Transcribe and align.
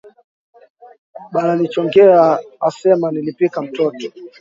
Bananichongea 1.31 2.39
asema 2.61 3.11
nilipika 3.11 3.61
mtoto 3.61 4.11